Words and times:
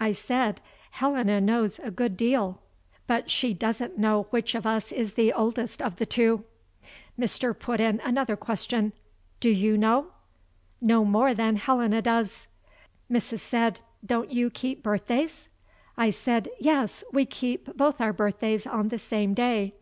I 0.00 0.10
said: 0.10 0.60
"Helena 0.90 1.40
knows 1.40 1.78
a 1.78 1.92
good 1.92 2.16
deal; 2.16 2.60
but 3.06 3.30
she 3.30 3.54
doesn't 3.54 3.96
know 3.96 4.22
which 4.30 4.56
of 4.56 4.66
us 4.66 4.90
is 4.90 5.14
the 5.14 5.32
oldest 5.32 5.80
of 5.80 5.98
the 5.98 6.04
two." 6.04 6.42
Mr. 7.16 7.56
put 7.56 7.78
in 7.78 8.00
another 8.00 8.34
question: 8.34 8.92
"Do 9.38 9.48
you 9.48 9.78
know?" 9.78 10.08
"No 10.80 11.04
more 11.04 11.32
than 11.32 11.54
Helena 11.54 12.02
does." 12.02 12.48
Mrs. 13.08 13.38
said: 13.38 13.78
"Don't 14.04 14.32
you 14.32 14.50
keep 14.50 14.82
birthdays?" 14.82 15.48
I 15.96 16.10
said: 16.10 16.48
"Yes; 16.58 17.04
we 17.12 17.24
keep 17.24 17.76
both 17.76 18.00
our 18.00 18.12
birthdays 18.12 18.66
on 18.66 18.88
the 18.88 18.98
same 18.98 19.32
day." 19.32 19.74